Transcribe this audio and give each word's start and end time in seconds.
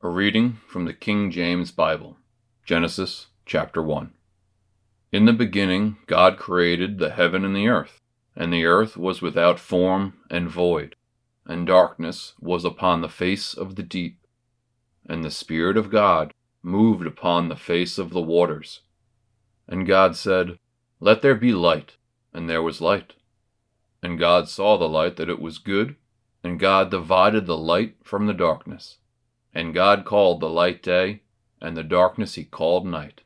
A 0.00 0.08
reading 0.08 0.60
from 0.68 0.84
the 0.84 0.94
King 0.94 1.28
James 1.32 1.72
Bible, 1.72 2.18
Genesis 2.64 3.26
chapter 3.44 3.82
1. 3.82 4.12
In 5.10 5.24
the 5.24 5.32
beginning, 5.32 5.96
God 6.06 6.38
created 6.38 6.98
the 6.98 7.10
heaven 7.10 7.44
and 7.44 7.56
the 7.56 7.66
earth, 7.66 7.98
and 8.36 8.52
the 8.52 8.64
earth 8.64 8.96
was 8.96 9.20
without 9.20 9.58
form 9.58 10.14
and 10.30 10.48
void, 10.48 10.94
and 11.46 11.66
darkness 11.66 12.34
was 12.38 12.64
upon 12.64 13.00
the 13.00 13.08
face 13.08 13.54
of 13.54 13.74
the 13.74 13.82
deep. 13.82 14.24
And 15.04 15.24
the 15.24 15.32
Spirit 15.32 15.76
of 15.76 15.90
God 15.90 16.32
moved 16.62 17.04
upon 17.04 17.48
the 17.48 17.56
face 17.56 17.98
of 17.98 18.10
the 18.10 18.22
waters. 18.22 18.82
And 19.66 19.84
God 19.84 20.14
said, 20.14 20.60
Let 21.00 21.22
there 21.22 21.34
be 21.34 21.50
light, 21.50 21.96
and 22.32 22.48
there 22.48 22.62
was 22.62 22.80
light. 22.80 23.14
And 24.00 24.16
God 24.16 24.48
saw 24.48 24.78
the 24.78 24.88
light 24.88 25.16
that 25.16 25.28
it 25.28 25.40
was 25.40 25.58
good, 25.58 25.96
and 26.44 26.60
God 26.60 26.88
divided 26.88 27.46
the 27.46 27.58
light 27.58 27.96
from 28.04 28.28
the 28.28 28.32
darkness. 28.32 28.98
And 29.58 29.74
God 29.74 30.04
called 30.04 30.38
the 30.38 30.48
light 30.48 30.84
day, 30.84 31.22
and 31.60 31.76
the 31.76 31.82
darkness 31.82 32.36
he 32.36 32.44
called 32.44 32.86
night. 32.86 33.22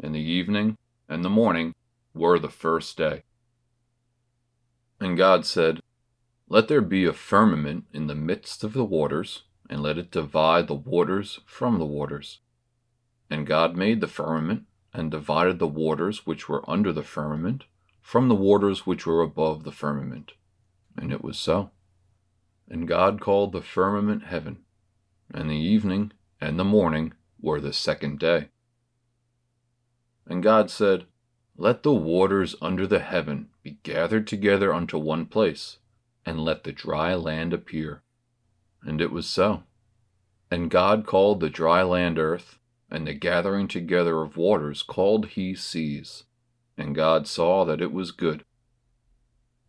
And 0.00 0.14
the 0.14 0.20
evening 0.20 0.78
and 1.08 1.24
the 1.24 1.28
morning 1.28 1.74
were 2.14 2.38
the 2.38 2.48
first 2.48 2.96
day. 2.96 3.24
And 5.00 5.16
God 5.16 5.44
said, 5.44 5.80
Let 6.48 6.68
there 6.68 6.80
be 6.80 7.04
a 7.04 7.12
firmament 7.12 7.86
in 7.92 8.06
the 8.06 8.14
midst 8.14 8.62
of 8.62 8.74
the 8.74 8.84
waters, 8.84 9.42
and 9.68 9.82
let 9.82 9.98
it 9.98 10.12
divide 10.12 10.68
the 10.68 10.74
waters 10.74 11.40
from 11.46 11.80
the 11.80 11.84
waters. 11.84 12.38
And 13.28 13.44
God 13.44 13.76
made 13.76 14.00
the 14.00 14.06
firmament, 14.06 14.66
and 14.94 15.10
divided 15.10 15.58
the 15.58 15.66
waters 15.66 16.24
which 16.24 16.48
were 16.48 16.62
under 16.70 16.92
the 16.92 17.02
firmament 17.02 17.64
from 18.00 18.28
the 18.28 18.36
waters 18.36 18.86
which 18.86 19.04
were 19.04 19.20
above 19.20 19.64
the 19.64 19.72
firmament. 19.72 20.34
And 20.96 21.12
it 21.12 21.24
was 21.24 21.36
so. 21.36 21.72
And 22.68 22.86
God 22.86 23.20
called 23.20 23.50
the 23.50 23.62
firmament 23.62 24.26
heaven 24.26 24.58
and 25.32 25.50
the 25.50 25.54
evening 25.54 26.12
and 26.40 26.58
the 26.58 26.64
morning 26.64 27.12
were 27.40 27.60
the 27.60 27.72
second 27.72 28.18
day. 28.18 28.48
And 30.26 30.42
God 30.42 30.70
said, 30.70 31.06
Let 31.56 31.82
the 31.82 31.94
waters 31.94 32.56
under 32.60 32.86
the 32.86 32.98
heaven 32.98 33.48
be 33.62 33.78
gathered 33.82 34.26
together 34.26 34.72
unto 34.72 34.98
one 34.98 35.26
place, 35.26 35.78
and 36.24 36.40
let 36.40 36.64
the 36.64 36.72
dry 36.72 37.14
land 37.14 37.52
appear. 37.52 38.02
And 38.82 39.00
it 39.00 39.12
was 39.12 39.26
so. 39.26 39.62
And 40.50 40.70
God 40.70 41.06
called 41.06 41.40
the 41.40 41.50
dry 41.50 41.82
land 41.82 42.18
earth, 42.18 42.58
and 42.90 43.06
the 43.06 43.14
gathering 43.14 43.68
together 43.68 44.22
of 44.22 44.36
waters 44.36 44.82
called 44.82 45.26
he 45.28 45.54
seas. 45.54 46.24
And 46.76 46.94
God 46.94 47.26
saw 47.26 47.64
that 47.64 47.80
it 47.80 47.92
was 47.92 48.12
good. 48.12 48.44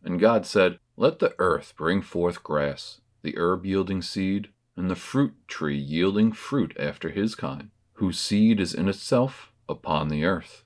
And 0.03 0.19
God 0.19 0.45
said, 0.45 0.79
Let 0.95 1.19
the 1.19 1.35
earth 1.39 1.73
bring 1.77 2.01
forth 2.01 2.43
grass, 2.43 3.01
the 3.23 3.37
herb 3.37 3.65
yielding 3.65 4.01
seed, 4.01 4.49
and 4.77 4.91
the 4.91 4.95
fruit 4.95 5.33
tree 5.47 5.77
yielding 5.77 6.31
fruit 6.31 6.73
after 6.79 7.09
his 7.09 7.33
kind, 7.33 7.71
whose 7.93 8.19
seed 8.19 8.59
is 8.59 8.75
in 8.75 8.87
itself 8.87 9.51
upon 9.67 10.07
the 10.07 10.23
earth. 10.23 10.63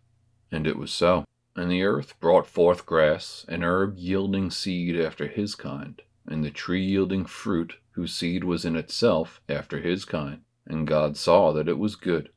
And 0.51 0.67
it 0.67 0.77
was 0.77 0.91
so. 0.91 1.23
And 1.55 1.71
the 1.71 1.83
earth 1.83 2.19
brought 2.19 2.45
forth 2.45 2.85
grass, 2.85 3.45
and 3.47 3.63
herb 3.63 3.97
yielding 3.97 4.51
seed 4.51 4.99
after 4.99 5.27
his 5.27 5.55
kind, 5.55 6.01
and 6.27 6.43
the 6.43 6.51
tree 6.51 6.83
yielding 6.83 7.25
fruit, 7.25 7.75
whose 7.91 8.13
seed 8.13 8.43
was 8.43 8.65
in 8.65 8.75
itself 8.75 9.41
after 9.47 9.79
his 9.79 10.03
kind. 10.03 10.41
And 10.65 10.85
God 10.85 11.15
saw 11.15 11.53
that 11.53 11.69
it 11.69 11.79
was 11.79 11.95
good. 11.95 12.29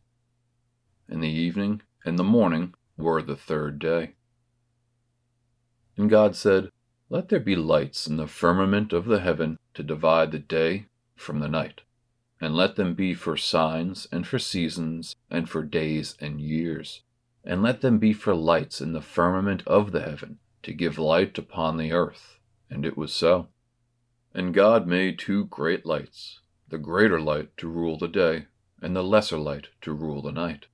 And 1.08 1.22
the 1.22 1.28
evening 1.28 1.82
and 2.04 2.18
the 2.18 2.24
morning 2.24 2.74
were 2.96 3.20
the 3.20 3.36
third 3.36 3.78
day. 3.78 4.14
And 5.96 6.08
God 6.08 6.34
said, 6.36 6.70
Let 7.08 7.28
there 7.28 7.40
be 7.40 7.56
lights 7.56 8.06
in 8.06 8.16
the 8.16 8.26
firmament 8.26 8.92
of 8.92 9.04
the 9.06 9.20
heaven 9.20 9.58
to 9.74 9.82
divide 9.82 10.30
the 10.30 10.38
day 10.38 10.86
from 11.16 11.38
the 11.40 11.48
night, 11.48 11.80
and 12.40 12.54
let 12.54 12.76
them 12.76 12.94
be 12.94 13.14
for 13.14 13.36
signs 13.36 14.06
and 14.12 14.26
for 14.26 14.38
seasons 14.38 15.16
and 15.30 15.48
for 15.48 15.62
days 15.62 16.16
and 16.20 16.40
years, 16.40 17.02
and 17.44 17.62
let 17.62 17.80
them 17.80 17.98
be 17.98 18.12
for 18.12 18.34
lights 18.34 18.80
in 18.80 18.92
the 18.92 19.00
firmament 19.00 19.62
of 19.66 19.92
the 19.92 20.02
heaven 20.02 20.38
to 20.62 20.72
give 20.72 20.98
light 20.98 21.38
upon 21.38 21.76
the 21.76 21.92
earth. 21.92 22.38
And 22.68 22.84
it 22.84 22.96
was 22.96 23.12
so. 23.12 23.48
And 24.34 24.52
God 24.52 24.86
made 24.86 25.18
two 25.18 25.46
great 25.46 25.86
lights, 25.86 26.40
the 26.68 26.78
greater 26.78 27.20
light 27.20 27.56
to 27.58 27.68
rule 27.68 27.96
the 27.96 28.08
day, 28.08 28.46
and 28.82 28.94
the 28.94 29.04
lesser 29.04 29.38
light 29.38 29.68
to 29.82 29.92
rule 29.92 30.20
the 30.20 30.32
night. 30.32 30.66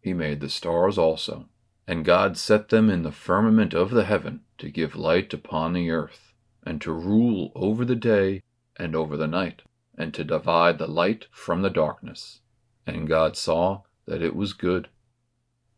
He 0.00 0.12
made 0.12 0.40
the 0.40 0.50
stars 0.50 0.98
also, 0.98 1.48
and 1.86 2.04
God 2.04 2.36
set 2.36 2.68
them 2.68 2.90
in 2.90 3.02
the 3.02 3.12
firmament 3.12 3.72
of 3.72 3.90
the 3.90 4.04
heaven 4.04 4.40
to 4.58 4.70
give 4.70 4.96
light 4.96 5.32
upon 5.32 5.72
the 5.72 5.90
earth, 5.90 6.34
and 6.64 6.80
to 6.80 6.92
rule 6.92 7.52
over 7.54 7.84
the 7.84 7.96
day 7.96 8.42
and 8.76 8.94
over 8.94 9.16
the 9.16 9.28
night 9.28 9.62
and 9.96 10.12
to 10.14 10.24
divide 10.24 10.78
the 10.78 10.86
light 10.86 11.26
from 11.30 11.62
the 11.62 11.70
darkness. 11.70 12.40
And 12.86 13.08
God 13.08 13.36
saw 13.36 13.82
that 14.06 14.22
it 14.22 14.36
was 14.36 14.52
good. 14.52 14.88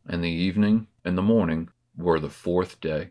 And 0.07 0.23
the 0.23 0.29
evening 0.29 0.89
and 1.05 1.17
the 1.17 1.23
morning 1.23 1.69
were 1.97 2.21
the 2.21 2.31
fourth 2.31 2.81
day. 2.81 3.11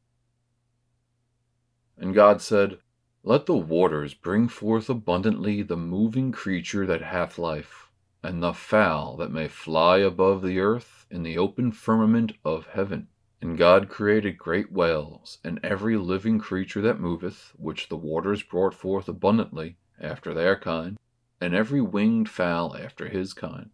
And 1.98 2.14
God 2.14 2.42
said, 2.42 2.78
Let 3.24 3.46
the 3.46 3.58
waters 3.58 4.14
bring 4.14 4.48
forth 4.48 4.90
abundantly 4.90 5.64
the 5.64 5.78
moving 5.78 6.32
creature 6.32 6.86
that 6.86 7.02
hath 7.02 7.40
life, 7.40 7.90
and 8.22 8.42
the 8.42 8.54
fowl 8.54 9.18
that 9.18 9.32
may 9.32 9.48
fly 9.48 9.98
above 9.98 10.42
the 10.42 10.60
earth 10.60 11.06
in 11.10 11.24
the 11.24 11.38
open 11.38 11.72
firmament 11.72 12.34
of 12.46 12.68
heaven. 12.68 13.08
And 13.42 13.58
God 13.58 13.90
created 13.90 14.38
great 14.38 14.72
whales, 14.72 15.38
and 15.44 15.60
every 15.64 15.98
living 15.98 16.40
creature 16.40 16.82
that 16.82 17.00
moveth, 17.00 17.54
which 17.56 17.90
the 17.90 17.98
waters 17.98 18.44
brought 18.44 18.74
forth 18.74 19.08
abundantly, 19.08 19.78
after 20.00 20.34
their 20.34 20.58
kind, 20.58 20.98
and 21.40 21.54
every 21.54 21.82
winged 21.82 22.30
fowl 22.30 22.76
after 22.76 23.08
his 23.08 23.34
kind. 23.34 23.70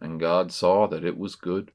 And 0.00 0.20
God 0.20 0.52
saw 0.52 0.86
that 0.86 1.04
it 1.04 1.18
was 1.18 1.34
good. 1.34 1.72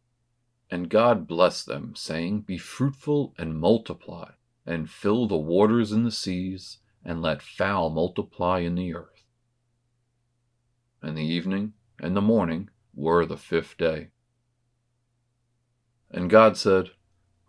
And 0.69 0.89
God 0.89 1.27
blessed 1.27 1.65
them, 1.65 1.93
saying, 1.95 2.41
Be 2.41 2.57
fruitful 2.57 3.33
and 3.37 3.59
multiply, 3.59 4.31
and 4.65 4.89
fill 4.89 5.27
the 5.27 5.37
waters 5.37 5.91
in 5.91 6.03
the 6.03 6.11
seas, 6.11 6.77
and 7.03 7.21
let 7.21 7.41
fowl 7.41 7.89
multiply 7.89 8.59
in 8.59 8.75
the 8.75 8.93
earth. 8.93 9.25
And 11.01 11.17
the 11.17 11.25
evening 11.25 11.73
and 11.99 12.15
the 12.15 12.21
morning 12.21 12.69
were 12.93 13.25
the 13.25 13.37
fifth 13.37 13.77
day. 13.77 14.09
And 16.09 16.29
God 16.29 16.55
said, 16.57 16.91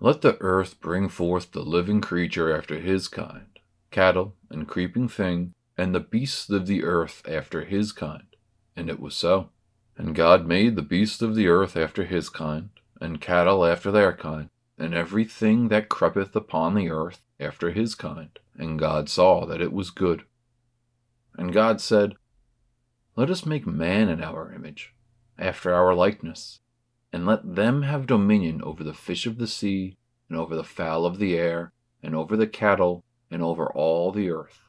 Let 0.01 0.23
the 0.23 0.37
earth 0.41 0.81
bring 0.81 1.09
forth 1.09 1.53
the 1.53 1.63
living 1.63 2.01
creature 2.01 2.57
after 2.57 2.81
his 2.81 3.09
kind, 3.09 3.59
cattle 3.91 4.35
and 4.51 4.67
creeping 4.67 5.09
thing, 5.09 5.53
and 5.77 5.95
the 5.95 6.01
beasts 6.01 6.51
of 6.51 6.67
the 6.67 6.85
earth 6.85 7.23
after 7.27 7.65
his 7.65 7.93
kind. 7.93 8.37
And 8.77 8.89
it 8.89 9.01
was 9.01 9.15
so. 9.15 9.51
And 9.97 10.15
God 10.15 10.47
made 10.47 10.77
the 10.77 10.83
beasts 10.83 11.23
of 11.23 11.35
the 11.35 11.49
earth 11.49 11.77
after 11.77 12.05
his 12.05 12.29
kind, 12.29 12.71
and 13.01 13.21
cattle 13.21 13.65
after 13.65 13.91
their 13.91 14.13
kind, 14.13 14.49
and 14.79 14.95
everything 14.95 15.69
that 15.69 15.89
creepeth 15.89 16.35
upon 16.35 16.75
the 16.75 16.91
earth 16.91 17.21
after 17.39 17.71
his 17.71 17.95
kind. 17.95 18.39
And 18.57 18.79
God 18.79 19.09
saw 19.09 19.45
that 19.47 19.61
it 19.61 19.73
was 19.73 19.91
good. 19.91 20.25
And 21.37 21.53
God 21.53 21.81
said, 21.81 22.15
Let 23.17 23.31
us 23.31 23.47
make 23.47 23.67
man 23.67 24.09
in 24.09 24.23
our 24.23 24.53
image, 24.53 24.95
after 25.39 25.73
our 25.73 25.95
likeness, 25.95 26.61
and 27.13 27.27
let 27.27 27.55
them 27.55 27.83
have 27.83 28.07
dominion 28.07 28.63
over 28.63 28.83
the 28.83 28.95
fish 28.95 29.27
of 29.27 29.39
the 29.39 29.47
sea, 29.47 29.97
and 30.29 30.39
over 30.39 30.57
the 30.57 30.65
fowl 30.65 31.05
of 31.05 31.19
the 31.19 31.37
air, 31.37 31.73
and 32.03 32.15
over 32.15 32.37
the 32.37 32.47
cattle, 32.47 33.05
and 33.31 33.43
over 33.43 33.71
all 33.73 34.13
the 34.13 34.31
earth 34.31 34.69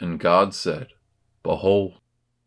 and 0.00 0.18
God 0.18 0.54
said, 0.54 0.88
Behold, 1.42 2.00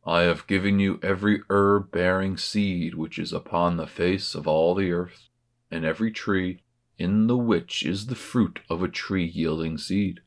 I 0.06 0.22
have 0.22 0.48
given 0.48 0.80
you 0.80 1.00
every 1.04 1.42
herb 1.50 1.92
bearing 1.92 2.38
seed 2.38 2.96
which 2.96 3.20
is 3.20 3.34
upon 3.34 3.78
the 3.78 3.88
face 3.88 4.36
of 4.36 4.48
all 4.48 4.74
the 4.74 4.92
earth, 4.92 5.30
and 5.70 5.84
every 5.84 6.12
tree 6.12 6.62
in 6.98 7.28
the 7.28 7.38
which 7.38 7.84
is 7.84 8.08
the 8.08 8.16
fruit 8.16 8.60
of 8.70 8.82
a 8.82 8.88
tree 8.88 9.26
yielding 9.26 9.78
seed. 9.78 10.22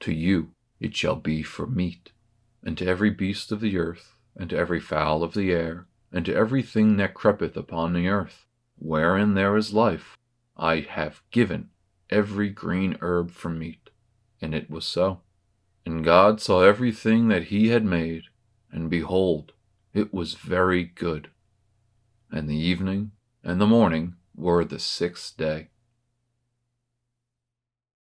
To 0.00 0.12
you 0.12 0.54
it 0.80 0.96
shall 0.96 1.16
be 1.16 1.42
for 1.42 1.66
meat, 1.66 2.12
and 2.62 2.78
to 2.78 2.86
every 2.86 3.10
beast 3.10 3.52
of 3.52 3.60
the 3.60 3.76
earth, 3.76 4.14
and 4.36 4.50
to 4.50 4.56
every 4.56 4.80
fowl 4.80 5.22
of 5.22 5.34
the 5.34 5.52
air, 5.52 5.86
and 6.12 6.24
to 6.26 6.34
every 6.34 6.62
thing 6.62 6.96
that 6.96 7.14
creepeth 7.14 7.56
upon 7.56 7.92
the 7.92 8.08
earth, 8.08 8.46
wherein 8.78 9.34
there 9.34 9.56
is 9.56 9.72
life, 9.72 10.16
I 10.56 10.80
have 10.80 11.22
given 11.30 11.70
every 12.10 12.50
green 12.50 12.96
herb 13.00 13.30
for 13.30 13.48
meat. 13.48 13.90
And 14.40 14.54
it 14.54 14.68
was 14.68 14.84
so. 14.84 15.20
And 15.84 16.04
God 16.04 16.40
saw 16.40 16.62
everything 16.62 17.28
that 17.28 17.44
he 17.44 17.68
had 17.68 17.84
made, 17.84 18.24
and 18.70 18.88
behold, 18.88 19.52
It 19.92 20.12
was 20.14 20.34
very 20.34 20.84
good. 20.84 21.30
And 22.30 22.48
the 22.48 22.56
evening 22.56 23.12
and 23.44 23.60
the 23.60 23.66
morning 23.66 24.14
were 24.34 24.64
the 24.64 24.78
sixth 24.78 25.36
day. 25.36 25.68